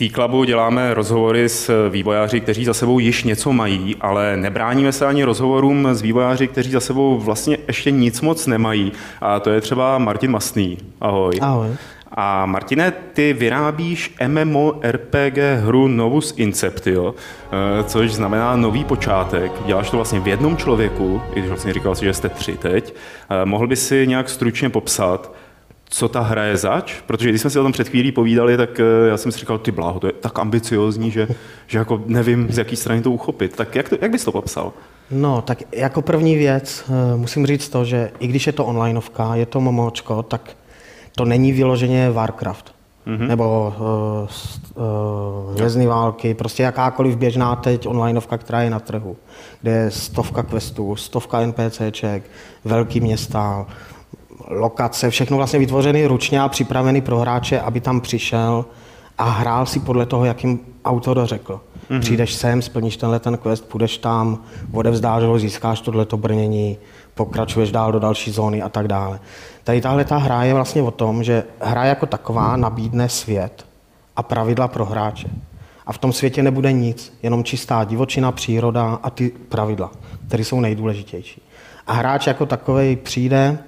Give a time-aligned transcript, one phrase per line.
[0.00, 5.24] T-Clubu děláme rozhovory s vývojáři, kteří za sebou již něco mají, ale nebráníme se ani
[5.24, 8.92] rozhovorům s vývojáři, kteří za sebou vlastně ještě nic moc nemají.
[9.20, 10.78] A to je třeba Martin Masný.
[11.00, 11.34] Ahoj.
[11.40, 11.68] Ahoj.
[12.12, 19.52] A Martine, ty vyrábíš MMORPG hru Novus Inceptio, eh, což znamená nový počátek.
[19.66, 22.94] Děláš to vlastně v jednom člověku, i když vlastně říkal si, že jste tři teď.
[23.30, 25.32] Eh, mohl by si nějak stručně popsat,
[25.92, 28.80] co ta hra je zač, protože když jsme si o tom před chvílí povídali, tak
[28.80, 31.28] eh, já jsem si říkal, ty bláho, to je tak ambiciozní, že,
[31.66, 33.56] že jako nevím, z jaký strany to uchopit.
[33.56, 34.72] Tak jak, to, jak bys to popsal?
[35.10, 36.84] No, tak jako první věc
[37.16, 40.56] musím říct to, že i když je to onlineovka, je to momočko, tak
[41.14, 42.74] to není vyloženě Warcraft.
[43.06, 43.28] Mm-hmm.
[43.28, 43.74] Nebo
[45.56, 49.16] uh, uh, války, prostě jakákoliv běžná teď onlineovka, která je na trhu,
[49.62, 52.22] kde je stovka questů, stovka NPCček,
[52.64, 53.66] velký města,
[54.50, 58.64] lokace, všechno vlastně vytvořené ručně a připravený pro hráče, aby tam přišel
[59.18, 61.60] a hrál si podle toho, jak jim autor řekl.
[61.90, 62.00] Mm-hmm.
[62.00, 64.38] Přijdeš sem, splníš tenhle ten quest, půjdeš tam,
[64.72, 66.78] odevzdáš ho, získáš tohleto brnění,
[67.14, 69.20] pokračuješ dál do další zóny a tak dále.
[69.64, 73.66] Tady tahle ta hra je vlastně o tom, že hra jako taková nabídne svět
[74.16, 75.28] a pravidla pro hráče.
[75.86, 79.90] A v tom světě nebude nic, jenom čistá divočina, příroda a ty pravidla,
[80.28, 81.42] které jsou nejdůležitější.
[81.86, 83.58] A hráč jako takový přijde,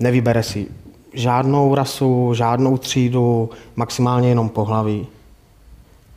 [0.00, 0.66] nevybere si
[1.14, 5.06] žádnou rasu, žádnou třídu, maximálně jenom pohlaví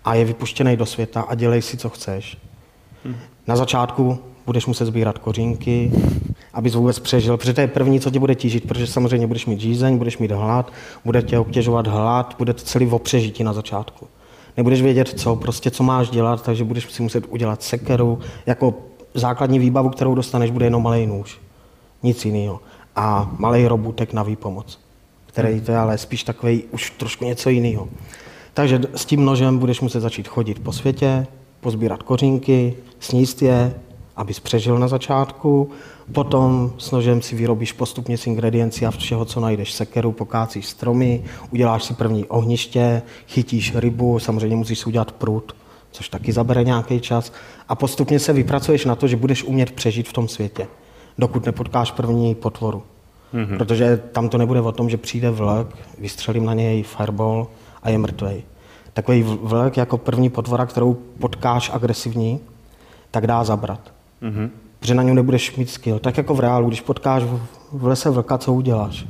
[0.06, 2.38] a je vypuštěný do světa a dělej si, co chceš.
[3.06, 3.16] Hmm.
[3.48, 5.92] Na začátku budeš muset sbírat kořínky,
[6.54, 9.60] abys vůbec přežil, protože to je první, co tě bude tížit, protože samozřejmě budeš mít
[9.60, 10.72] žízeň, budeš mít hlad,
[11.06, 14.08] bude tě obtěžovat hlad, bude to celý o přežití na začátku.
[14.58, 18.74] Nebudeš vědět, co, prostě co máš dělat, takže budeš si muset udělat sekeru, jako
[19.14, 21.40] základní výbavu, kterou dostaneš, bude jenom malý nůž.
[22.04, 22.60] Nic jiného.
[22.96, 24.80] A malý robutek na výpomoc,
[25.26, 27.88] který to je ale spíš takový už trošku něco jiného.
[28.54, 31.28] Takže s tím nožem budeš muset začít chodit po světě,
[31.62, 33.74] pozbírat kořínky, sníst je,
[34.16, 35.70] abys přežil na začátku,
[36.12, 41.24] potom s nožem si vyrobíš postupně z ingrediencí a všeho, co najdeš, sekeru, pokácíš stromy,
[41.52, 45.56] uděláš si první ohniště, chytíš rybu, samozřejmě musíš si udělat prut,
[45.92, 47.34] což taky zabere nějaký čas.
[47.70, 50.68] A postupně se vypracuješ na to, že budeš umět přežít v tom světě,
[51.18, 52.84] dokud nepotkáš první potvoru.
[53.34, 53.58] Mm-hmm.
[53.58, 55.68] Protože tam to nebude o tom, že přijde vlk,
[56.00, 57.48] vystřelím na něj fireball
[57.84, 58.44] a je mrtvej.
[58.94, 62.40] Takový vlk jako první potvora, kterou potkáš agresivní,
[63.12, 63.80] tak dá zabrat.
[64.24, 64.50] Mm-hmm.
[64.80, 66.00] Protože na něm nebudeš mít skill.
[66.00, 67.24] Tak jako v reálu, když potkáš
[67.72, 69.06] v lese vlka, co uděláš?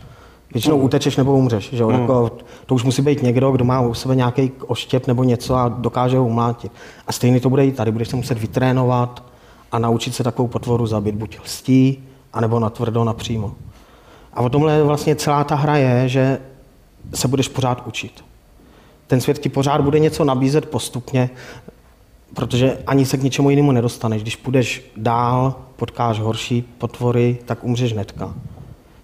[0.53, 0.83] Většinou mm.
[0.83, 1.69] utečeš nebo umřeš.
[1.73, 1.83] Že?
[1.83, 1.91] Mm.
[1.91, 2.31] Jako,
[2.65, 6.17] to už musí být někdo, kdo má u sebe nějaký oštěp nebo něco a dokáže
[6.17, 6.71] ho umlátit.
[7.07, 7.91] A stejně to bude i tady.
[7.91, 9.23] Budeš se muset vytrénovat
[9.75, 11.15] a naučit se takovou potvoru zabít.
[11.15, 12.03] Buď lstí,
[12.33, 13.55] anebo na tvrdo, napřímo.
[14.33, 16.39] A o tomhle vlastně celá ta hra je, že
[17.13, 18.25] se budeš pořád učit.
[19.07, 21.29] Ten svět ti pořád bude něco nabízet postupně
[22.35, 24.21] protože ani se k ničemu jinému nedostaneš.
[24.21, 28.33] Když půjdeš dál, potkáš horší potvory, tak umřeš netka.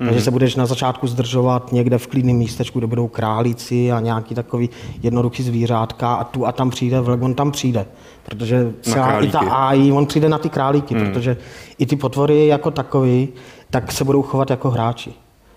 [0.01, 0.06] Mm-hmm.
[0.06, 4.35] Takže se budeš na začátku zdržovat někde v klidném místečku, kde budou králíci a nějaký
[4.35, 4.69] takový
[5.03, 7.85] jednoduchý zvířátka a tu a tam přijde vlk, on tam přijde.
[8.23, 11.01] Protože celá i ta AI, on přijde na ty králíky, mm.
[11.01, 11.38] protože
[11.78, 13.29] i ty potvory jako takový,
[13.69, 15.13] tak se budou chovat jako hráči.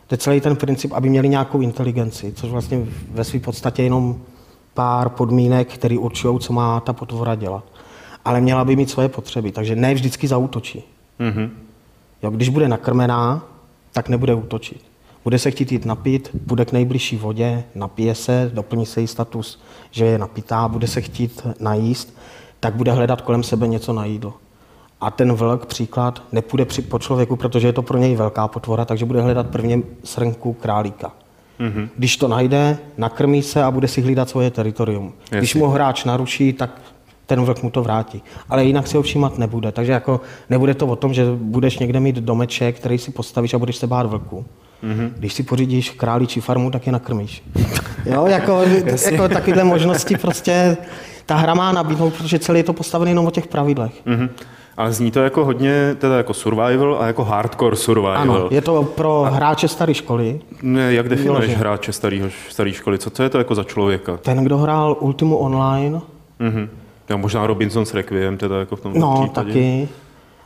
[0.07, 4.17] To je celý ten princip, aby měli nějakou inteligenci, což vlastně ve své podstatě jenom
[4.75, 7.65] pár podmínek, které určují, co má ta potvora dělat.
[8.25, 10.85] Ale měla by mít svoje potřeby, takže ne vždycky zautočí.
[11.21, 11.51] Mm-hmm.
[12.23, 13.43] Jo, když bude nakrmená,
[13.95, 14.85] tak nebude útočit.
[15.25, 19.63] Bude se chtít jít napít, bude k nejbližší vodě, napije se, doplní se jí status,
[19.91, 22.19] že je napitá, bude se chtít najíst,
[22.61, 24.35] tak bude hledat kolem sebe něco na jídlo.
[25.01, 28.85] A ten vlk, příklad, nepůjde při, po člověku, protože je to pro něj velká potvora,
[28.85, 31.13] takže bude hledat prvně srnku králíka.
[31.61, 31.89] Mm-hmm.
[31.97, 35.13] Když to najde, nakrmí se a bude si hlídat svoje teritorium.
[35.23, 35.39] Jasně.
[35.39, 36.81] Když mu hráč naruší, tak
[37.27, 38.23] ten vlk mu to vrátí.
[38.49, 39.73] Ale jinak si ho všímat nebude.
[39.73, 40.21] Takže jako
[40.51, 43.87] nebude to o tom, že budeš někde mít domeček, který si postavíš a budeš se
[43.87, 44.45] bát vlku.
[44.85, 45.11] Mm-hmm.
[45.17, 47.43] Když si pořídíš králičí farmu, tak je nakrmíš.
[48.07, 48.63] jo, jako,
[49.11, 50.77] jako takovéhle možnosti prostě
[51.27, 54.07] ta hra má nabídnout, protože celý je to postavený jenom o těch pravidlech.
[54.07, 54.29] Mm-hmm.
[54.77, 58.17] Ale zní to jako hodně teda jako survival a jako hardcore survival.
[58.17, 59.29] Ano, je to pro a...
[59.29, 60.41] hráče staré školy.
[60.63, 61.59] Ne, jak definuješ Vyložen.
[61.59, 62.99] hráče starého, staré školy?
[62.99, 64.17] Co to je to jako za člověka?
[64.17, 66.01] Ten, kdo hrál Ultimu Online.
[66.39, 66.69] Mhm.
[67.09, 69.49] Já možná Robinson's Requiem teda jako v tom No, případě.
[69.49, 69.89] taky.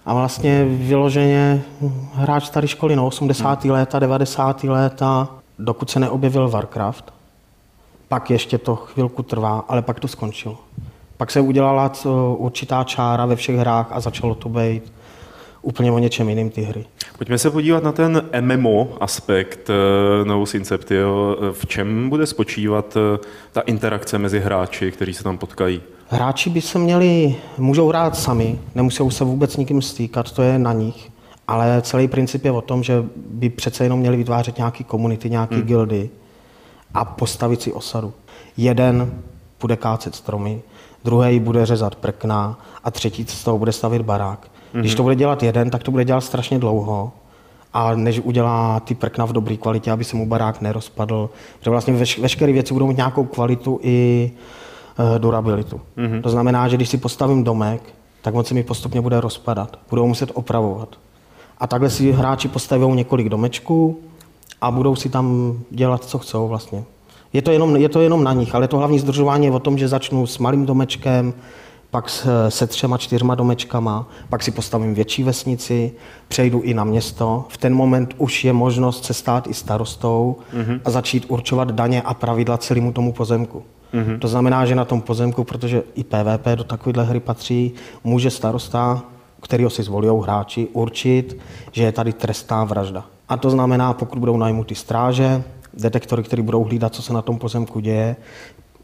[0.06, 1.62] A vlastně vyloženě
[2.14, 3.62] hráč staré školy, no, 80.
[3.64, 3.72] Hmm.
[3.72, 4.64] léta, 90.
[4.64, 5.28] léta,
[5.58, 7.12] dokud se neobjevil Warcraft.
[8.08, 10.56] Pak ještě to chvilku trvá, ale pak to skončilo.
[11.16, 11.92] Pak se udělala
[12.36, 14.92] určitá čára ve všech hrách a začalo to být
[15.68, 16.84] úplně o něčem jiným ty hry.
[17.18, 21.36] Pojďme se podívat na ten MMO aspekt eh, Novus Inceptio.
[21.52, 23.18] V čem bude spočívat eh,
[23.52, 25.80] ta interakce mezi hráči, kteří se tam potkají?
[26.08, 30.72] Hráči by se měli, můžou hrát sami, nemusí se vůbec nikým stýkat, to je na
[30.72, 31.10] nich.
[31.48, 35.54] Ale celý princip je o tom, že by přece jenom měli vytvářet nějaké komunity, nějaké
[35.54, 35.64] hmm.
[35.64, 36.10] gildy
[36.94, 38.12] a postavit si osadu.
[38.56, 39.12] Jeden
[39.60, 40.62] bude kácet stromy,
[41.04, 44.50] druhý bude řezat prkna a třetí z toho bude stavit barák.
[44.74, 44.80] Mm-hmm.
[44.80, 47.12] Když to bude dělat jeden, tak to bude dělat strašně dlouho.
[47.72, 51.30] A než udělá ty prkna v dobré kvalitě, aby se mu barák nerozpadl.
[51.58, 54.30] Protože vlastně veš- veškeré věci budou mít nějakou kvalitu i
[55.16, 55.80] e, durabilitu.
[55.96, 56.22] Mm-hmm.
[56.22, 57.82] To znamená, že když si postavím domek,
[58.22, 59.78] tak on se mi postupně bude rozpadat.
[59.90, 60.88] Budou muset opravovat.
[61.58, 63.98] A takhle si hráči postaví několik domečků
[64.60, 66.84] a budou si tam dělat, co chcou vlastně.
[67.32, 69.78] Je to jenom, je to jenom na nich, ale to hlavní zdržování je o tom,
[69.78, 71.34] že začnu s malým domečkem,
[71.90, 72.10] pak
[72.48, 75.92] se třema, čtyřma domečkama, pak si postavím větší vesnici,
[76.28, 77.44] přejdu i na město.
[77.48, 80.80] V ten moment už je možnost se stát i starostou mm-hmm.
[80.84, 83.62] a začít určovat daně a pravidla celému tomu pozemku.
[83.94, 84.18] Mm-hmm.
[84.18, 87.72] To znamená, že na tom pozemku, protože i PVP do takovéhle hry patří,
[88.04, 89.02] může starosta,
[89.40, 91.38] kterého si zvolí hráči, určit,
[91.72, 93.04] že je tady trestná vražda.
[93.28, 95.42] A to znamená, pokud budou najmuty stráže,
[95.74, 98.16] detektory, které budou hlídat, co se na tom pozemku děje,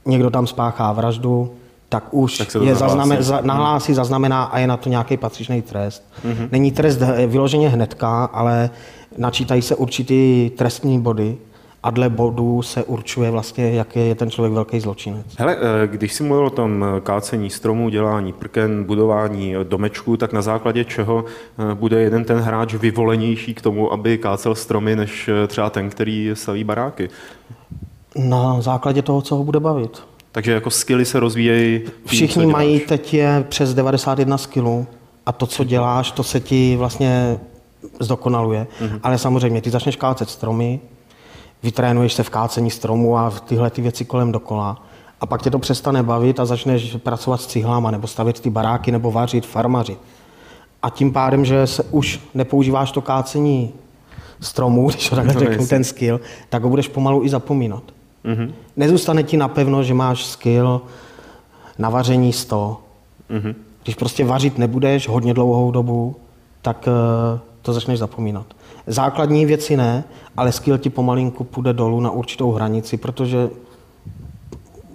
[0.06, 1.50] někdo tam spáchá vraždu,
[1.88, 6.02] tak už tak je zaznamen, za, nahlásí, zaznamená a je na to nějaký patřičný trest.
[6.24, 6.48] Mm-hmm.
[6.52, 8.70] Není trest vyloženě hnedka, ale
[9.18, 11.36] načítají se určitý trestní body,
[11.84, 15.26] a dle bodů se určuje vlastně, jaký je ten člověk velký zločinec.
[15.38, 20.42] Hele, eh, když jsi mluvil o tom kácení stromů, dělání prken, budování domečků, tak na
[20.42, 25.46] základě čeho eh, bude jeden ten hráč vyvolenější k tomu, aby kácel stromy, než eh,
[25.46, 27.08] třeba ten, který staví baráky?
[28.16, 30.02] Na základě toho, co ho bude bavit.
[30.34, 31.80] Takže jako skilly se rozvíjejí.
[32.06, 34.86] Všichni mají teď je přes 91 skillů
[35.26, 37.38] a to, co děláš, to se ti vlastně
[38.00, 38.66] zdokonaluje.
[38.80, 39.00] Mm-hmm.
[39.02, 40.80] Ale samozřejmě, ty začneš kácet stromy,
[41.62, 44.82] vytrénuješ se v kácení stromů a tyhle ty věci kolem dokola.
[45.20, 48.92] A pak tě to přestane bavit a začneš pracovat s cihlama, nebo stavět ty baráky,
[48.92, 49.98] nebo vařit, farmařit.
[50.82, 53.72] A tím pádem, že se už nepoužíváš to kácení
[54.40, 57.93] stromů, když to takhle no, řeknu, ten skill, tak ho budeš pomalu i zapomínat.
[58.24, 58.52] Mm-hmm.
[58.76, 60.82] Nezůstane ti napevno, že máš skill
[61.78, 62.80] na vaření 100.
[63.30, 63.54] Mm-hmm.
[63.82, 66.16] Když prostě vařit nebudeš hodně dlouhou dobu,
[66.62, 68.46] tak uh, to začneš zapomínat.
[68.86, 70.04] Základní věci ne,
[70.36, 73.50] ale skill ti pomalinku půjde dolů na určitou hranici, protože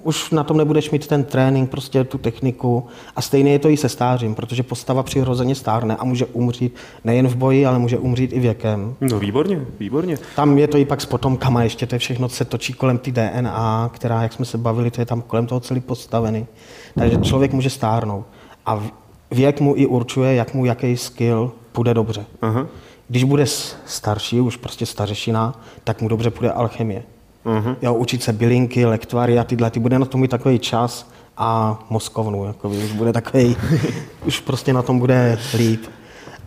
[0.04, 2.88] už na tom nebudeš mít ten trénink, prostě tu techniku.
[3.16, 7.28] A stejně je to i se stářím, protože postava přirozeně stárne a může umřít nejen
[7.28, 8.96] v boji, ale může umřít i věkem.
[9.02, 10.18] No výborně, výborně.
[10.36, 13.12] Tam je to i pak s potomkama, ještě to je všechno, se točí kolem ty
[13.12, 16.48] DNA, která, jak jsme se bavili, to je tam kolem toho celý postavený.
[16.96, 18.26] Takže člověk může stárnout.
[18.66, 18.84] A
[19.32, 22.26] věk mu i určuje, jak mu jaký skill půjde dobře.
[22.42, 22.68] Aha.
[23.08, 23.46] Když bude
[23.86, 27.04] starší, už prostě stařešina, tak mu dobře půjde alchemie.
[27.50, 27.76] Uh-huh.
[27.82, 31.80] Jo, učit se bylinky, lektvary a tyhle, ty bude na tom mít takový čas a
[31.90, 33.56] mozkovnu, jako už bude takový,
[34.26, 35.82] už prostě na tom bude líp.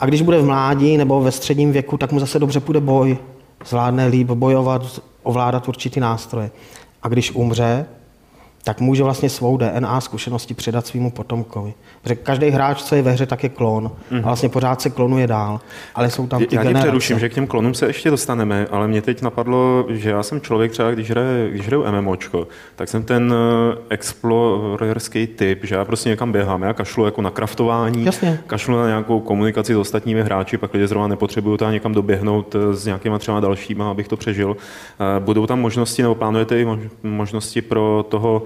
[0.00, 3.18] A když bude v mládí nebo ve středním věku, tak mu zase dobře půjde boj,
[3.66, 6.50] zvládne líp bojovat, ovládat určitý nástroje.
[7.02, 7.86] A když umře,
[8.64, 11.74] tak může vlastně svou DNA zkušenosti předat svýmu potomkovi.
[12.02, 13.84] Protože každý hráč, co je ve hře, tak je klon.
[13.84, 14.18] Mm-hmm.
[14.18, 15.60] A vlastně pořád se klonuje dál.
[15.94, 18.88] Ale jsou tam ty Já tě přeruším, že k těm klonům se ještě dostaneme, ale
[18.88, 23.02] mě teď napadlo, že já jsem člověk třeba, když hraje, když hraju MMOčko, tak jsem
[23.02, 28.40] ten eh, explorerský typ, že já prostě někam běhám, já kašlu jako na kraftování, Jasně.
[28.46, 32.74] kašlu na nějakou komunikaci s ostatními hráči, pak lidi zrovna nepotřebuju tam někam doběhnout eh,
[32.74, 34.56] s nějakýma třeba dalšíma, abych to přežil.
[35.16, 36.66] Eh, budou tam možnosti, nebo plánujete i
[37.02, 38.42] možnosti pro toho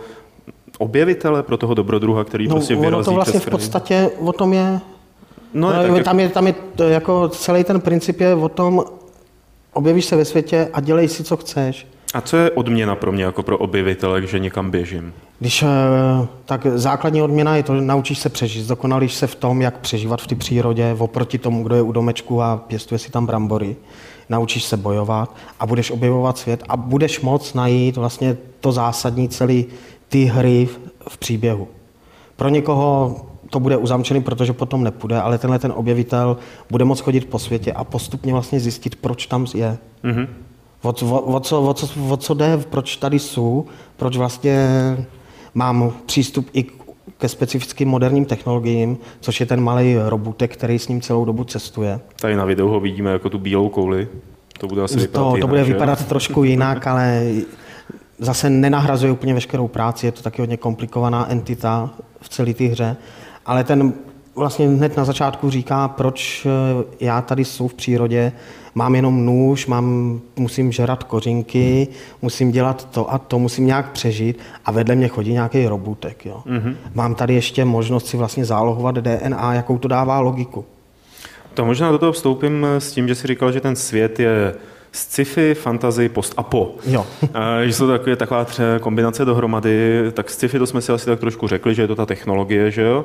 [0.78, 4.80] objevitele pro toho dobrodruha, který no, prostě vyrazí to vlastně v podstatě o tom je,
[5.54, 6.54] no, no, tak tam, je, tam je
[6.86, 8.84] jako celý ten princip je o tom,
[9.72, 11.86] objevíš se ve světě a dělej si, co chceš.
[12.14, 15.12] A co je odměna pro mě jako pro objevitele, že někam běžím?
[15.40, 15.66] Když, eh,
[16.44, 20.26] tak základní odměna je to, naučíš se přežít, dokonalíš se v tom, jak přežívat v
[20.26, 23.76] té přírodě, oproti tomu, kdo je u domečku a pěstuje si tam brambory.
[24.28, 29.66] Naučíš se bojovat a budeš objevovat svět a budeš moc najít vlastně to zásadní celý
[30.08, 30.68] ty hry
[31.08, 31.68] v příběhu.
[32.36, 33.16] Pro někoho
[33.50, 36.36] to bude uzamčený, protože potom nepůjde, ale tenhle ten objevitel
[36.70, 39.78] bude moct chodit po světě a postupně vlastně zjistit, proč tam je.
[40.04, 40.26] Mm-hmm.
[40.82, 43.64] O, o, o, co, o, co, o co jde, proč tady jsou,
[43.96, 44.68] proč vlastně
[45.54, 46.64] mám přístup i
[47.18, 52.00] ke specifickým moderním technologiím, což je ten malý robotek, který s ním celou dobu cestuje.
[52.20, 54.08] Tady na videu ho vidíme jako tu bílou kouli.
[54.60, 55.72] To bude asi vypadat to, jinak, to bude že?
[55.72, 57.32] vypadat trošku jinak, ale
[58.18, 62.96] zase nenahrazuje úplně veškerou práci, je to taky hodně komplikovaná entita v celé té hře,
[63.46, 63.92] ale ten
[64.36, 68.32] vlastně hned na začátku říká, proč eh, já tady jsou v přírodě,
[68.74, 71.88] mám jenom nůž, mám, musím žerat kořinky,
[72.22, 76.26] musím dělat to a to, musím nějak přežít a vedle mě chodí nějaký robotek.
[76.26, 76.42] Jo.
[76.46, 76.74] Mm-hmm.
[76.94, 80.64] Mám tady ještě možnost si vlastně zálohovat DNA, jakou to dává logiku.
[81.54, 84.54] To možná do toho vstoupím s tím, že si říkal, že ten svět je
[84.96, 86.74] sci-fi, fantasy, post-apo.
[86.86, 87.06] Jo.
[87.64, 91.48] že jsou takové, taková tře kombinace dohromady, tak sci-fi to jsme si asi tak trošku
[91.48, 93.04] řekli, že je to ta technologie, že jo.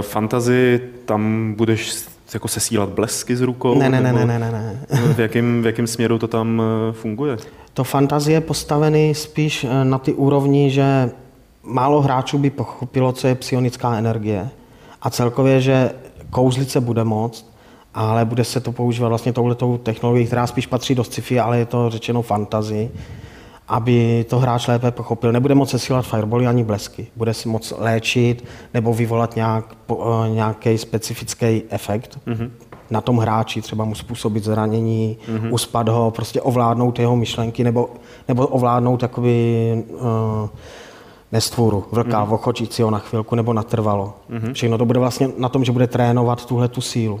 [0.00, 3.78] Fantasy, tam budeš jako sesílat blesky z rukou?
[3.78, 4.86] Ne, ne, ne, ne, ne, ne.
[5.14, 7.36] V jakém, v jakém směru to tam eh, funguje?
[7.74, 11.10] To fantazie je postavený spíš eh, na ty úrovni, že
[11.62, 14.48] málo hráčů by pochopilo, co je psionická energie.
[15.02, 15.90] A celkově, že
[16.30, 17.47] kouzlit se bude moct,
[17.98, 21.66] ale bude se to používat vlastně touhletou technologií, která spíš patří do sci-fi, ale je
[21.66, 22.90] to řečeno fantazii,
[23.68, 25.32] aby to hráč lépe pochopil.
[25.32, 27.06] Nebude moct sesílat fireboly ani blesky.
[27.16, 32.50] Bude si moc léčit nebo vyvolat nějak, eh, nějaký specifický efekt mm-hmm.
[32.90, 35.54] na tom hráči, třeba mu způsobit zranění, mm-hmm.
[35.54, 37.90] uspat ho, prostě ovládnout jeho myšlenky nebo,
[38.28, 40.00] nebo ovládnout takový uh,
[41.32, 42.34] nestvůru, vlka, mm-hmm.
[42.34, 44.14] ochočícího na chvilku nebo natrvalo.
[44.30, 44.52] Mm-hmm.
[44.52, 47.20] Všechno to bude vlastně na tom, že bude trénovat tuhle tu sílu.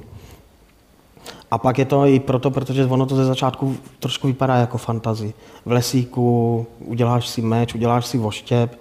[1.50, 5.34] A pak je to i proto, protože ono to ze začátku trošku vypadá jako fantazi.
[5.66, 8.80] V lesíku uděláš si meč, uděláš si voštěp.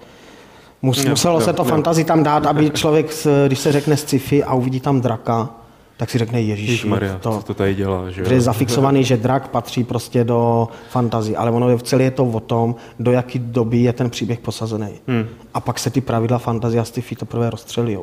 [0.82, 1.70] Mus, muselo jo, se to jo.
[1.70, 5.50] fantazi tam dát, aby člověk, když se řekne sci-fi a uvidí tam draka,
[5.98, 8.10] tak si řekne Ježíš, Maria, to, co to tady dělá.
[8.10, 12.26] Že je zafixovaný, že drak patří prostě do fantazy, ale ono je, celé je to
[12.26, 14.90] o tom, do jaký doby je ten příběh posazený.
[15.08, 15.26] Hmm.
[15.54, 17.98] A pak se ty pravidla fantazy a sci-fi teprve rozstřelí.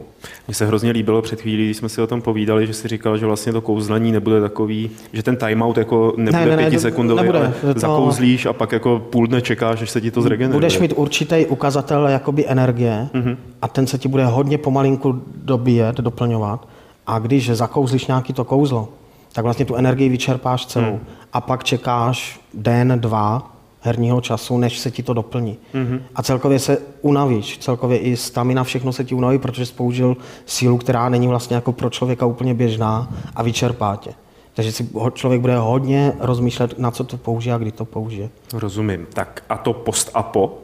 [0.48, 3.18] Mně se hrozně líbilo před chvílí, když jsme si o tom povídali, že si říkal,
[3.18, 7.38] že vlastně to kouzlení nebude takový, že ten timeout jako nebude ne, ne, pětisekundový, nebude,
[7.38, 7.80] ale to...
[7.80, 10.56] zakouzlíš a pak jako půl dne čekáš, až se ti to zregeneruje.
[10.56, 13.36] Budeš mít určitý ukazatel jakoby energie hmm.
[13.62, 16.73] a ten se ti bude hodně pomalinku dobíjet, doplňovat
[17.06, 18.88] a když zakouzlíš nějaký to kouzlo,
[19.32, 20.90] tak vlastně tu energii vyčerpáš celou.
[20.90, 21.00] Hmm.
[21.32, 25.56] A pak čekáš den, dva herního času, než se ti to doplní.
[25.74, 30.16] hmm A celkově se unavíš, celkově i stamina, všechno se ti unaví, protože jsi použil
[30.46, 34.10] sílu, která není vlastně jako pro člověka úplně běžná a vyčerpá tě.
[34.54, 38.30] Takže si člověk bude hodně rozmýšlet, na co to použije a kdy to použije.
[38.52, 39.06] Rozumím.
[39.12, 40.58] Tak a to post-apo?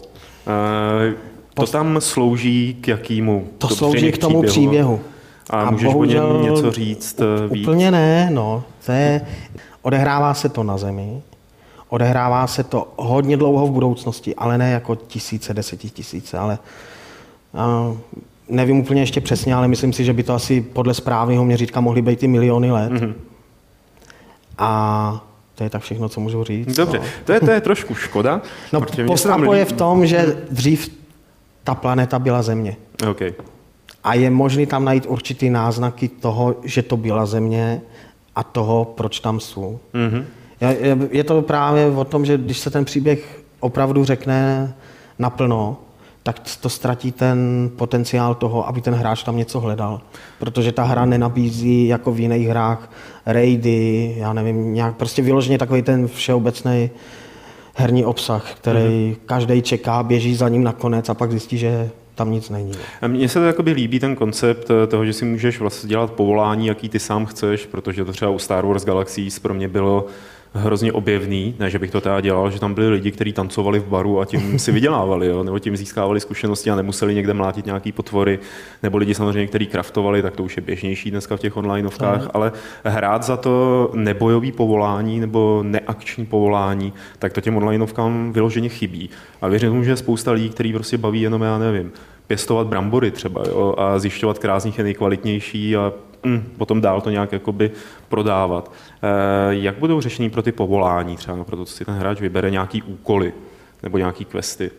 [0.46, 1.14] E,
[1.54, 3.48] to tam slouží k jakýmu?
[3.58, 4.50] To slouží k tomu příběhu.
[4.50, 5.00] příběhu.
[5.50, 7.68] A, a můžeš bohužel, o něm něco říct eh, víc?
[7.68, 8.62] Úplně ne, no.
[8.86, 9.26] To je,
[9.82, 11.22] odehrává se to na zemi,
[11.88, 16.58] odehrává se to hodně dlouho v budoucnosti, ale ne jako tisíce, desetitisíce, ale
[17.54, 17.92] a,
[18.48, 22.02] nevím úplně ještě přesně, ale myslím si, že by to asi podle správného měřítka mohly
[22.02, 22.92] být i miliony let.
[22.92, 23.14] Mm-hmm.
[24.58, 26.76] A to je tak všechno, co můžu říct.
[26.76, 27.04] Dobře, no.
[27.24, 28.40] to, je, to je trošku škoda.
[28.72, 30.90] No, postapo je v tom, že dřív
[31.64, 32.76] ta planeta byla Země.
[33.10, 33.32] Okay
[34.04, 37.80] a je možné tam najít určitý náznaky toho, že to byla země
[38.36, 39.78] a toho, proč tam jsou.
[39.94, 40.24] Mm-hmm.
[40.60, 44.72] Je, je to právě o tom, že když se ten příběh opravdu řekne
[45.18, 45.76] naplno,
[46.22, 50.00] tak to ztratí ten potenciál toho, aby ten hráč tam něco hledal.
[50.38, 52.90] Protože ta hra nenabízí jako v jiných hrách
[53.26, 56.90] raidy, já nevím, nějak prostě vyloženě takový ten všeobecný
[57.74, 59.16] herní obsah, který mm-hmm.
[59.26, 62.72] každý čeká, běží za ním nakonec a pak zjistí, že tam nic není.
[63.06, 66.88] Mně se to líbí ten koncept eh, toho, že si můžeš vlastně dělat povolání, jaký
[66.88, 70.06] ty sám chceš, protože to třeba u Star Wars Galaxies pro mě bylo
[70.54, 73.86] hrozně objevný, ne, že bych to teda dělal, že tam byli lidi, kteří tancovali v
[73.86, 77.92] baru a tím si vydělávali, jo, nebo tím získávali zkušenosti a nemuseli někde mlátit nějaký
[77.92, 78.38] potvory,
[78.82, 82.30] nebo lidi samozřejmě, kteří kraftovali, tak to už je běžnější dneska v těch onlineovkách, no.
[82.34, 82.52] ale
[82.84, 89.10] hrát za to nebojový povolání nebo neakční povolání, tak to těm onlineovkám vyloženě chybí.
[89.42, 91.92] A věřím tomu, že je spousta lidí, kteří prostě baví jenom, já nevím,
[92.26, 95.92] pěstovat brambory třeba jo, a zjišťovat, nich je nejkvalitnější a
[96.58, 97.70] potom dál to nějak jakoby
[98.08, 98.72] prodávat.
[99.02, 102.50] E, jak budou řešení pro ty povolání třeba, pro to, co si ten hráč vybere,
[102.50, 103.32] nějaký úkoly
[103.82, 104.70] nebo nějaký questy?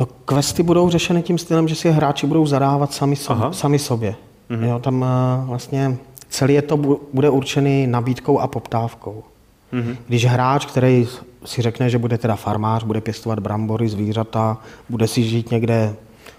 [0.00, 3.78] No, questy budou řešeny tím stylem, že si je hráči budou zadávat sami, so, sami
[3.78, 4.14] sobě.
[4.50, 4.64] Mm-hmm.
[4.64, 5.96] Jo, tam uh, vlastně
[6.28, 6.76] celý je to
[7.12, 9.24] bude určený nabídkou a poptávkou.
[9.72, 9.96] Mm-hmm.
[10.08, 11.08] Když hráč, který
[11.44, 15.94] si řekne, že bude teda farmář, bude pěstovat brambory, zvířata, bude si žít někde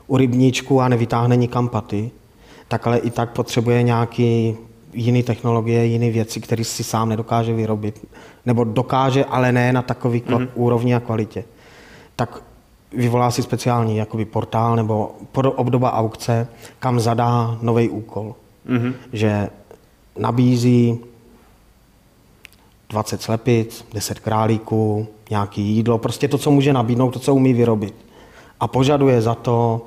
[0.07, 2.11] u rybníčku a nevytáhne nikam paty,
[2.67, 4.58] tak ale i tak potřebuje nějaký
[4.93, 8.08] jiný technologie, jiné věci, které si sám nedokáže vyrobit.
[8.46, 10.48] Nebo dokáže, ale ne na takový mm-hmm.
[10.55, 11.43] úrovni a kvalitě.
[12.15, 12.43] Tak
[12.91, 16.48] vyvolá si speciální jakoby portál nebo obdoba aukce,
[16.79, 18.36] kam zadá nový úkol.
[18.67, 18.93] Mm-hmm.
[19.13, 19.50] Že
[20.17, 21.00] nabízí
[22.89, 27.96] 20 slepic, 10 králíků, nějaký jídlo, prostě to, co může nabídnout, to, co umí vyrobit.
[28.60, 29.82] A požaduje za to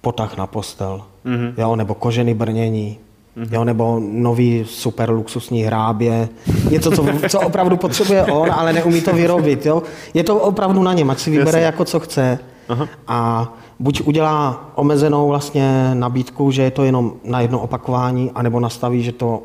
[0.00, 1.52] potah na postel, Mm-hmm.
[1.56, 2.98] Jo, nebo kožený brnění.
[3.36, 3.48] Mm-hmm.
[3.54, 6.28] Jo, nebo nový super luxusní hrábě.
[6.70, 9.66] Něco, co, co opravdu potřebuje on, ale neumí to vyrobit.
[9.66, 9.82] Jo.
[10.14, 11.64] Je to opravdu na něm, ať si vybere Jasně.
[11.64, 12.38] jako co chce.
[12.68, 12.88] Aha.
[13.06, 19.02] A buď udělá omezenou vlastně nabídku, že je to jenom na jedno opakování, anebo nastaví,
[19.02, 19.42] že to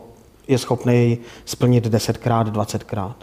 [0.47, 3.13] je schopný splnit 10krát, 20krát.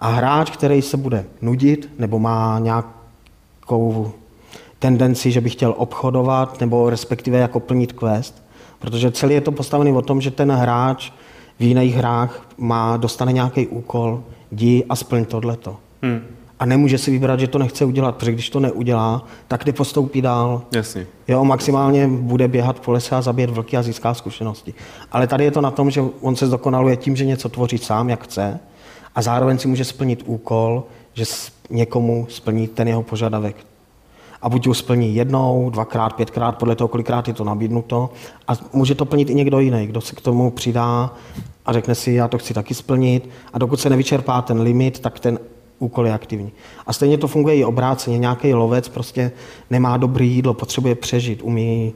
[0.00, 4.12] A hráč, který se bude nudit, nebo má nějakou
[4.78, 8.42] tendenci, že by chtěl obchodovat, nebo respektive jako plnit quest,
[8.78, 11.10] protože celý je to postavený o tom, že ten hráč
[11.58, 15.76] v jiných hrách má, dostane nějaký úkol, jdi a splň tohleto.
[16.02, 20.22] Hmm a nemůže si vybrat, že to nechce udělat, protože když to neudělá, tak nepostoupí
[20.22, 20.62] dál.
[20.72, 21.06] Jasně.
[21.28, 24.74] Jo, maximálně bude běhat po lese a zabít vlky a získá zkušenosti.
[25.12, 28.10] Ale tady je to na tom, že on se zdokonaluje tím, že něco tvoří sám,
[28.10, 28.60] jak chce,
[29.14, 31.24] a zároveň si může splnit úkol, že
[31.70, 33.56] někomu splní ten jeho požadavek.
[34.46, 38.10] A buď ho splní jednou, dvakrát, pětkrát, podle toho, kolikrát je to nabídnuto.
[38.48, 41.14] A může to plnit i někdo jiný, kdo se k tomu přidá
[41.66, 43.28] a řekne si, já to chci taky splnit.
[43.52, 45.38] A dokud se nevyčerpá ten limit, tak ten
[45.78, 46.52] úkol je aktivní.
[46.86, 48.18] A stejně to funguje i obráceně.
[48.18, 49.32] Nějaký lovec prostě
[49.70, 51.92] nemá dobrý jídlo, potřebuje přežít, umí,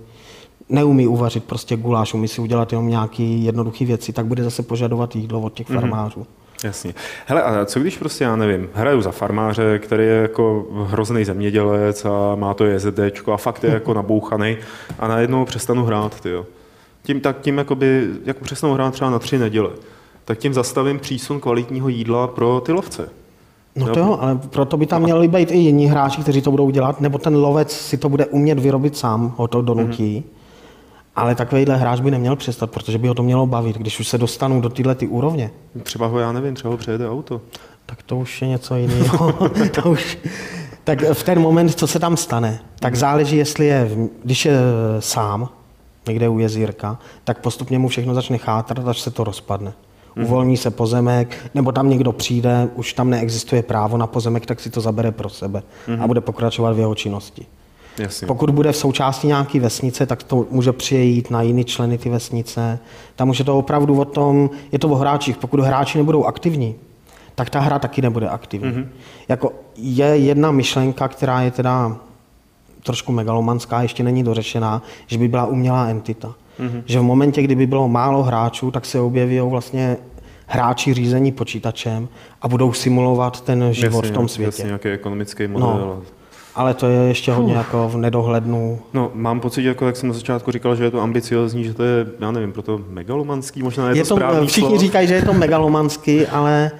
[0.68, 5.16] neumí uvařit prostě guláš, umí si udělat jenom nějaké jednoduché věci, tak bude zase požadovat
[5.16, 6.24] jídlo od těch mm-hmm.
[6.64, 6.94] Jasně.
[7.26, 12.04] Hele, a co když prostě, já nevím, hraju za farmáře, který je jako hrozný zemědělec
[12.04, 14.56] a má to JZDčko a fakt je jako nabouchaný
[14.98, 16.46] a najednou přestanu hrát, tyjo.
[17.02, 19.70] Tím tak tím jakoby, jako přestanu hrát třeba na tři neděle,
[20.24, 23.08] tak tím zastavím přísun kvalitního jídla pro ty lovce.
[23.76, 26.70] No to jo, ale proto by tam měli být i jiní hráči, kteří to budou
[26.70, 30.24] dělat, nebo ten lovec si to bude umět vyrobit sám, ho to donutí.
[30.26, 30.39] Mm-hmm.
[31.20, 34.18] Ale takovýhle hráč by neměl přestat, protože by ho to mělo bavit, když už se
[34.18, 35.50] dostanou do téhle ty úrovně.
[35.82, 37.40] Třeba ho, já nevím, třeba ho přejede auto.
[37.86, 39.32] Tak to už je něco jiného.
[39.82, 40.18] to už...
[40.84, 43.90] Tak v ten moment, co se tam stane, tak záleží, jestli je,
[44.24, 44.54] když je
[44.98, 45.48] sám,
[46.08, 49.72] někde u jezírka, tak postupně mu všechno začne chátrat, až se to rozpadne
[50.16, 54.70] uvolní se pozemek, nebo tam někdo přijde, už tam neexistuje právo na pozemek, tak si
[54.70, 56.02] to zabere pro sebe mm-hmm.
[56.02, 57.46] a bude pokračovat v jeho činnosti.
[57.98, 58.26] Jasně.
[58.26, 62.78] Pokud bude v součástí nějaké vesnice, tak to může přejít na jiné členy ty vesnice.
[63.16, 65.36] Tam už je to opravdu o tom, je to o hráčích.
[65.36, 66.74] Pokud hráči nebudou aktivní,
[67.34, 68.70] tak ta hra taky nebude aktivní.
[68.70, 68.86] Mm-hmm.
[69.28, 71.96] Jako je jedna myšlenka, která je teda
[72.82, 76.34] trošku megalomanská, ještě není dořešená, že by byla umělá entita.
[76.60, 76.82] Mm-hmm.
[76.86, 79.96] Že v momentě, kdyby bylo málo hráčů, tak se objeví vlastně
[80.46, 82.08] hráči řízení počítačem
[82.42, 84.48] a budou simulovat ten život jasně, v tom světě.
[84.48, 85.66] Jasně, nějaký ekonomický model.
[85.68, 86.02] No,
[86.54, 88.78] ale to je ještě hodně jako v nedohlednu.
[88.94, 91.82] No, mám pocit, jako jak jsem na začátku říkal, že je to ambiciozní, že to
[91.82, 94.78] je, já nevím, proto megalomanský, možná je, je to, to Všichni slovo.
[94.80, 96.70] říkají, že je to megalomanský, ale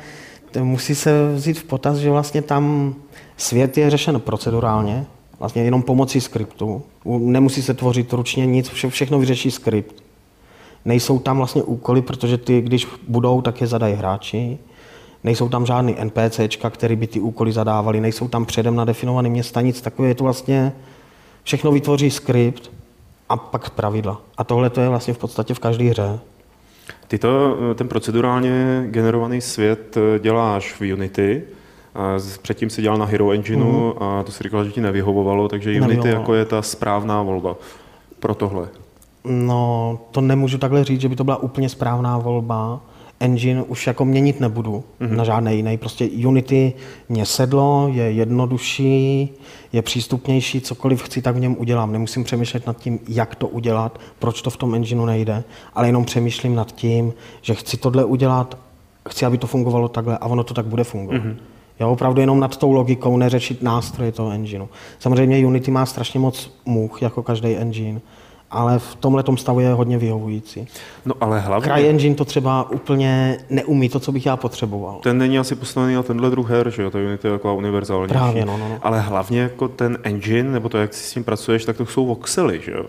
[0.62, 2.94] musí se vzít v potaz, že vlastně tam
[3.36, 5.06] svět je řešen procedurálně,
[5.38, 6.82] vlastně jenom pomocí skriptu.
[7.04, 10.02] Nemusí se tvořit ručně nic, vše, všechno vyřeší skript.
[10.84, 14.58] Nejsou tam vlastně úkoly, protože ty, když budou, tak je zadají hráči.
[15.24, 19.80] Nejsou tam žádný NPCčka, který by ty úkoly zadávali, nejsou tam předem nadefinované města, nic
[19.80, 20.08] takové.
[20.08, 20.72] Je to vlastně,
[21.42, 22.70] všechno vytvoří skript
[23.28, 24.20] a pak pravidla.
[24.36, 26.18] A tohle to je vlastně v podstatě v každé hře.
[27.08, 31.42] Ty to, ten procedurálně generovaný svět děláš v Unity,
[32.42, 34.02] Předtím si dělal na Hero Engineu mm.
[34.02, 36.20] a to si říkal, že ti nevyhovovalo, takže Unity nevyhovovalo.
[36.20, 37.56] jako je ta správná volba
[38.20, 38.68] pro tohle.
[39.24, 42.80] No, to nemůžu takhle říct, že by to byla úplně správná volba.
[43.20, 45.16] Engine už jako měnit nebudu mm-hmm.
[45.16, 45.76] na žádné jiné.
[45.76, 46.72] Prostě Unity
[47.08, 49.28] mě sedlo, je jednodušší,
[49.72, 51.92] je přístupnější, cokoliv chci, tak v něm udělám.
[51.92, 56.04] Nemusím přemýšlet nad tím, jak to udělat, proč to v tom engineu nejde, ale jenom
[56.04, 58.58] přemýšlím nad tím, že chci tohle udělat,
[59.08, 61.22] chci, aby to fungovalo takhle a ono to tak bude fungovat.
[61.22, 61.36] Mm-hmm.
[61.80, 64.66] Jo, opravdu jenom nad tou logikou neřešit nástroje toho engineu.
[64.98, 68.00] Samozřejmě Unity má strašně moc much, jako každý engine,
[68.50, 70.68] ale v tomhle stavu je hodně vyhovující.
[71.04, 71.72] No ale hlavně...
[71.72, 74.98] CryEngine to třeba úplně neumí to, co bych já potřeboval.
[75.02, 76.90] Ten není asi postavený na tenhle druh her, že jo?
[76.90, 78.08] To Unity je jako univerzální.
[78.08, 78.78] Právě, no, no, no.
[78.82, 82.06] Ale hlavně jako ten engine, nebo to, jak si s tím pracuješ, tak to jsou
[82.06, 82.84] voxely, že jo?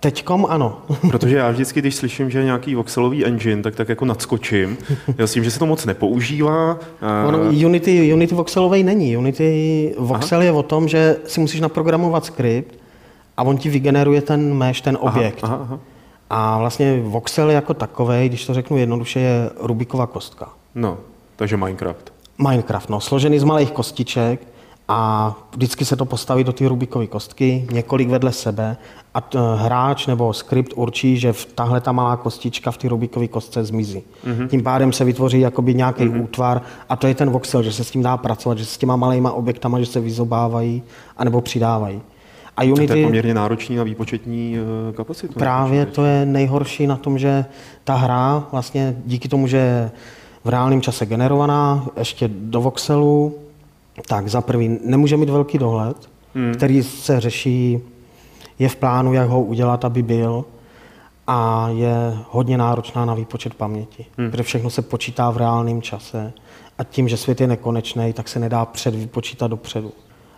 [0.00, 0.82] Teďkom ano.
[1.10, 4.78] Protože já vždycky, když slyším, že je nějaký voxelový engine, tak tak jako nadskočím.
[5.18, 6.78] Já s tím, že se to moc nepoužívá.
[7.26, 9.16] Ono, Unity, Unity voxelový není.
[9.16, 10.44] Unity voxel aha.
[10.44, 12.83] je o tom, že si musíš naprogramovat skript
[13.36, 15.38] a on ti vygeneruje ten mesh, ten objekt.
[15.42, 15.80] Aha, aha, aha.
[16.30, 20.48] A vlastně voxel jako takový, když to řeknu jednoduše, je Rubikova kostka.
[20.74, 20.98] No,
[21.36, 22.12] takže Minecraft.
[22.48, 24.40] Minecraft, no, složený z malých kostiček
[24.88, 28.76] a vždycky se to postaví do té Rubikové kostky, několik vedle sebe
[29.14, 33.28] a t, hráč nebo skript určí, že v tahle ta malá kostička v té Rubikové
[33.28, 34.02] kostce zmizí.
[34.26, 34.48] Mm-hmm.
[34.48, 36.22] Tím pádem se vytvoří jakoby nějaký mm-hmm.
[36.22, 38.78] útvar a to je ten voxel, že se s tím dá pracovat, že se s
[38.78, 40.82] těma malýma objektama, že se vyzobávají
[41.16, 42.00] anebo přidávají.
[42.56, 42.86] A Unity...
[42.86, 45.34] To je poměrně náročný na výpočetní eh, kapacitu.
[45.34, 47.44] Právě to je nejhorší na tom, že
[47.84, 49.90] ta hra vlastně díky tomu, že je
[50.44, 53.34] v reálném čase generovaná, ještě do voxelu,
[54.08, 55.96] tak za prvý nemůže mít velký dohled,
[56.34, 56.54] hmm.
[56.54, 57.78] který se řeší,
[58.58, 60.44] je v plánu, jak ho udělat, aby byl
[61.26, 64.30] a je hodně náročná na výpočet paměti, hmm.
[64.30, 66.32] protože všechno se počítá v reálném čase
[66.78, 69.92] a tím, že svět je nekonečný, tak se nedá předvypočítat dopředu.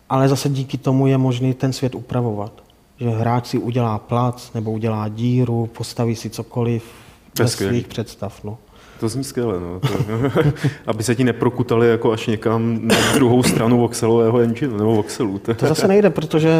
[0.08, 2.52] Ale zase díky tomu je možný ten svět upravovat.
[3.00, 6.84] Že hráč si udělá plac nebo udělá díru, postaví si cokoliv
[7.38, 8.44] ve svých představ.
[8.44, 8.58] No.
[9.00, 9.80] To zní skvěle, no.
[9.80, 9.88] To,
[10.86, 15.38] aby se ti neprokutali jako až někam na druhou stranu voxelového engine nebo voxelu.
[15.38, 15.66] To...
[15.66, 16.50] zase nejde, protože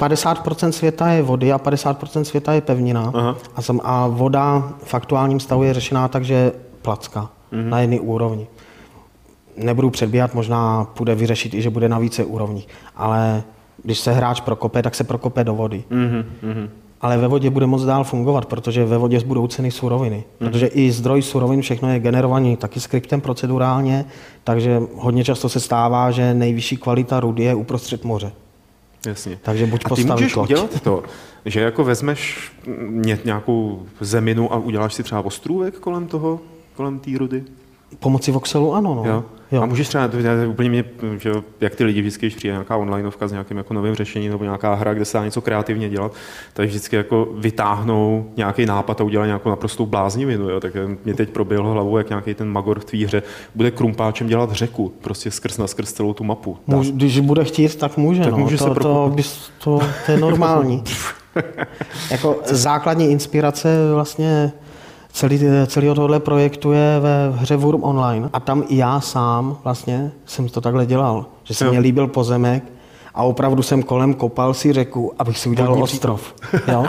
[0.00, 3.12] 50% světa je vody a 50% světa je pevnina.
[3.14, 3.36] Aha.
[3.82, 6.52] A, voda v aktuálním stavu je řešená tak, že je
[6.82, 7.68] placka mm-hmm.
[7.68, 8.46] na jedné úrovni.
[9.56, 13.42] Nebudu předbíhat, možná půjde vyřešit i, že bude na více úrovních, ale
[13.82, 15.84] když se hráč prokope, tak se prokope do vody.
[15.90, 16.68] Mm-hmm
[17.04, 20.24] ale ve vodě bude moc dál fungovat, protože ve vodě budou ceny suroviny.
[20.40, 20.50] Hmm.
[20.50, 24.04] Protože i zdroj surovin, všechno je generovaný taky skriptem procedurálně,
[24.44, 28.32] takže hodně často se stává, že nejvyšší kvalita rudy je uprostřed moře.
[29.06, 29.38] Jasně.
[29.42, 30.50] Takže buď a ty můžeš loď.
[30.50, 31.02] udělat to,
[31.44, 32.52] že jako vezmeš
[33.24, 36.40] nějakou zeminu a uděláš si třeba ostrůvek kolem toho,
[36.76, 37.44] kolem té rudy?
[37.98, 38.94] Pomocí voxelu ano.
[38.94, 39.10] No.
[39.10, 39.24] Jo.
[39.52, 39.62] Jo.
[39.62, 40.84] A můžeš třeba, to úplně mě,
[41.18, 44.44] že jak ty lidi vždycky, když přijde nějaká onlineovka s nějakým jako novým řešením nebo
[44.44, 46.12] nějaká hra, kde se dá něco kreativně dělat,
[46.52, 50.48] tak vždycky jako vytáhnou nějaký nápad a udělají nějakou naprostou bláznivinu.
[50.48, 50.60] Jo.
[50.60, 50.72] Tak
[51.04, 53.22] mě teď proběhlo hlavou, jak nějaký ten magor v tvý hře
[53.54, 56.56] bude krumpáčem dělat řeku, prostě skrz na skrz celou tu mapu.
[56.66, 58.22] Můž, když bude chtít, tak může.
[58.22, 58.38] Tak no.
[58.38, 60.84] může to, se to, bys, to, to, je normální.
[62.10, 64.52] jako základní inspirace vlastně
[65.14, 68.30] celý, celý tohle projektu je ve hře Wurm Online.
[68.32, 71.26] A tam i já sám vlastně jsem to takhle dělal.
[71.44, 72.64] Že se mi líbil pozemek
[73.14, 76.34] a opravdu jsem kolem kopal si řeku, abych si udělal Vodní ostrov.
[76.72, 76.86] Jo?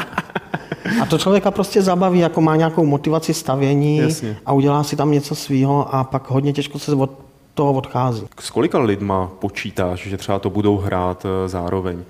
[1.02, 4.38] A to člověka prostě zabaví, jako má nějakou motivaci stavění Jasně.
[4.46, 7.12] a udělá si tam něco svýho a pak hodně těžko se od
[7.54, 8.28] toho odchází.
[8.40, 12.04] S kolika lidma počítáš, že třeba to budou hrát eh, zároveň?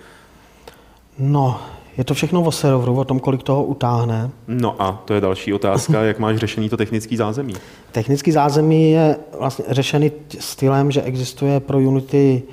[1.20, 1.60] No,
[1.98, 4.32] je to všechno o serveru, o tom, kolik toho utáhne.
[4.48, 7.54] No a to je další otázka, jak máš řešený to technický zázemí?
[7.92, 12.44] Technický zázemí je vlastně řešený stylem, že existuje pro Unity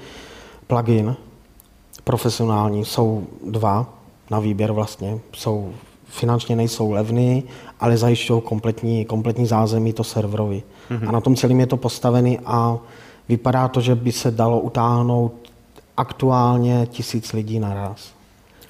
[0.67, 1.17] plugin
[2.05, 2.85] profesionální.
[2.85, 3.95] Jsou dva
[4.31, 5.19] na výběr vlastně.
[5.33, 5.73] Jsou
[6.05, 7.45] finančně nejsou levný,
[7.81, 10.63] ale zajišťují kompletní, kompletní zázemí to serverovi.
[10.91, 11.09] Mm-hmm.
[11.09, 12.79] A na tom celém je to postavený a
[13.29, 15.33] vypadá to, že by se dalo utáhnout
[15.97, 18.13] aktuálně tisíc lidí naraz.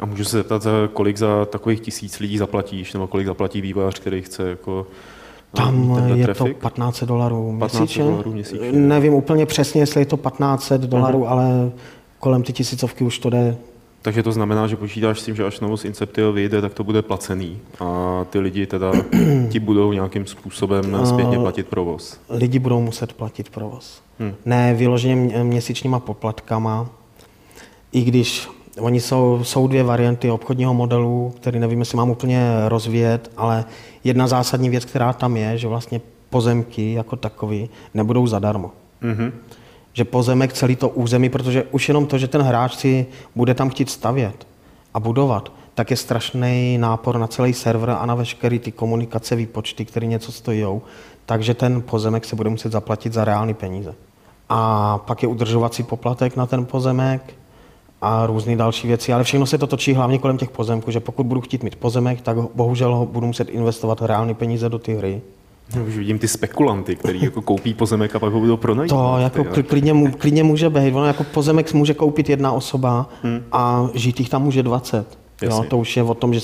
[0.03, 4.23] A můžu se zeptat, kolik za takových tisíc lidí zaplatíš, nebo kolik zaplatí vývojář, který
[4.23, 4.87] chce jako
[5.55, 6.57] eh, tam je trafik?
[6.57, 8.05] to 15 dolarů měsíčně.
[8.73, 11.29] Nevím úplně přesně, jestli je to 1500 dolarů, uh-huh.
[11.29, 11.73] ale
[12.19, 13.57] kolem ty tisícovky už to jde.
[14.03, 17.03] Takže to znamená, že počítáš s tím, že až Novus Inceptio vyjde, tak to bude
[17.03, 18.93] placený a ty lidi teda
[19.49, 22.21] ti budou nějakým způsobem zpětně platit provoz.
[22.29, 24.03] Lidi budou muset platit provoz.
[24.19, 24.35] Hmm.
[24.45, 26.89] Ne vyloženě měsíčníma poplatkama,
[27.93, 28.49] i když
[28.81, 33.65] Oni jsou, jsou dvě varianty obchodního modelu, který nevím, jestli mám úplně rozvíjet, ale
[34.05, 38.71] jedna zásadní věc, která tam je, že vlastně pozemky jako takový nebudou zadarmo.
[39.03, 39.33] Mm-hmm.
[39.93, 43.71] Že pozemek celý to území, protože už jenom to, že ten hráč si bude tam
[43.71, 44.47] chtít stavět
[44.95, 49.85] a budovat, tak je strašný nápor na celý server a na veškeré ty komunikace, výpočty,
[49.85, 50.81] které něco stojí.
[51.27, 53.95] Takže ten pozemek se bude muset zaplatit za reální peníze.
[54.49, 57.35] A pak je udržovací poplatek na ten pozemek,
[58.03, 61.27] a různé další věci, ale všechno se to točí hlavně kolem těch pozemků, že pokud
[61.27, 65.21] budu chtít mít pozemek, tak bohužel ho budu muset investovat reálné peníze do ty hry.
[65.77, 69.33] No, už vidím ty spekulanty, kteří jako koupí pozemek a pak ho budou pronajímat.
[69.33, 70.95] To jako klidně, klidně může být.
[70.95, 73.43] Ono jako pozemek může koupit jedna osoba hmm.
[73.53, 75.19] a žít jich tam může 20.
[75.43, 76.41] Jo, to už je o tom, že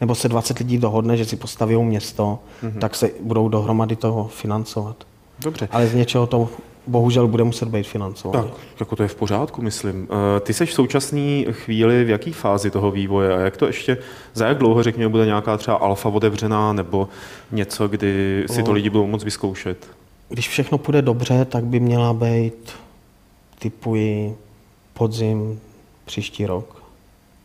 [0.00, 2.72] nebo se 20 lidí dohodne, že si postaví město, hmm.
[2.72, 4.96] tak se budou dohromady toho financovat.
[5.42, 5.68] Dobře.
[5.72, 6.48] Ale z něčeho to
[6.88, 8.48] bohužel bude muset být financovaný.
[8.48, 10.08] Tak, jako to je v pořádku, myslím.
[10.36, 13.98] Eh, ty seš v současné chvíli v jaký fázi toho vývoje a jak to ještě,
[14.34, 17.08] za jak dlouho, řekněme, bude nějaká třeba alfa otevřená nebo
[17.52, 19.86] něco, kdy si to lidi budou moc vyzkoušet?
[20.28, 22.72] Když všechno půjde dobře, tak by měla být
[23.58, 24.36] typuji
[24.94, 25.60] podzim
[26.04, 26.82] příští rok.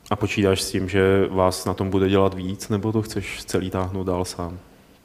[0.09, 3.69] A počítáš s tím, že vás na tom bude dělat víc, nebo to chceš celý
[3.69, 4.57] táhnout dál sám?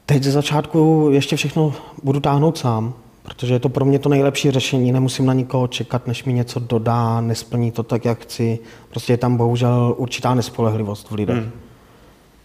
[0.05, 1.73] Teď ze začátku ještě všechno
[2.03, 4.91] budu táhnout sám, protože je to pro mě to nejlepší řešení.
[4.91, 8.59] Nemusím na nikoho čekat, než mi něco dodá, nesplní to tak, jak chci.
[8.89, 11.37] Prostě je tam bohužel určitá nespolehlivost v lidech.
[11.37, 11.51] Hmm.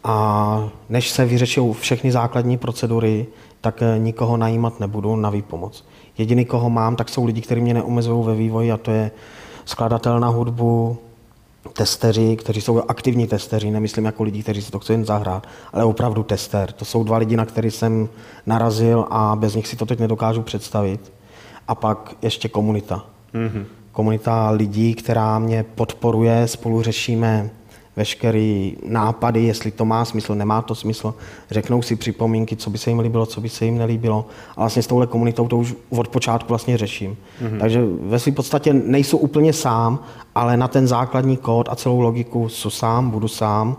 [0.04, 3.26] A než se vyřeší všechny základní procedury,
[3.60, 5.84] tak eh, nikoho najímat nebudu na výpomoc.
[6.18, 9.10] Jediný, koho mám, tak jsou lidi, kteří mě neomezují ve vývoji a to je
[9.64, 10.98] skladatel na hudbu,
[11.76, 15.84] testeři, kteří jsou aktivní testeři, nemyslím jako lidi, kteří si to chtějí jen zahrát, ale
[15.84, 16.72] opravdu tester.
[16.72, 18.08] To jsou dva lidi, na který jsem
[18.46, 21.12] narazil a bez nich si to teď nedokážu představit.
[21.68, 23.04] A pak ještě komunita.
[23.34, 23.64] Mm-hmm.
[23.92, 27.50] Komunita lidí, která mě podporuje, spolu řešíme
[27.96, 31.14] veškeré nápady, jestli to má smysl, nemá to smysl,
[31.50, 34.26] řeknou si připomínky, co by se jim líbilo, co by se jim nelíbilo.
[34.56, 37.16] A vlastně s touhle komunitou to už od počátku vlastně řeším.
[37.42, 37.58] Mm-hmm.
[37.58, 39.98] Takže ve své podstatě nejsou úplně sám,
[40.34, 43.76] ale na ten základní kód a celou logiku jsou sám, budu sám.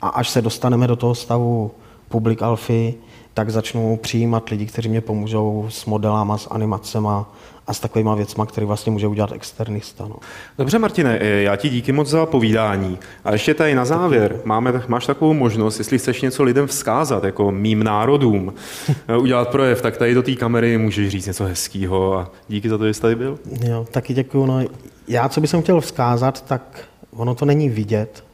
[0.00, 1.70] A až se dostaneme do toho stavu
[2.08, 2.94] public alfy,
[3.34, 7.32] tak začnu přijímat lidi, kteří mě pomůžou s modelama, s animacema
[7.66, 10.08] a s takovýma věcma, které vlastně může udělat externista.
[10.08, 10.16] No.
[10.58, 12.98] Dobře, Martine, eh, já ti díky moc za povídání.
[13.24, 17.52] A ještě tady na závěr, máme, máš takovou možnost, jestli chceš něco lidem vzkázat, jako
[17.52, 18.54] mým národům,
[19.08, 22.78] eh, udělat projev, tak tady do té kamery můžeš říct něco hezkého a díky za
[22.78, 23.38] to, že jsi tady byl.
[23.68, 24.46] Jo, taky děkuju.
[24.46, 24.60] No,
[25.08, 28.24] já, co bych chtěl vzkázat, tak ono to není vidět,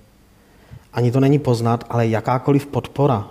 [0.93, 3.29] ani to není poznat, ale jakákoliv podpora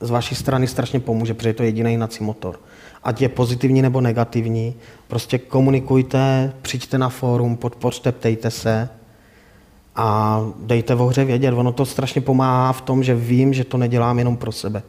[0.00, 2.60] z vaší strany strašně pomůže, protože je to jediný hnací motor.
[3.02, 4.74] Ať je pozitivní nebo negativní,
[5.08, 8.88] prostě komunikujte, přijďte na fórum, podpořte, ptejte se
[9.96, 11.54] a dejte v hře vědět.
[11.54, 14.82] Ono to strašně pomáhá v tom, že vím, že to nedělám jenom pro sebe.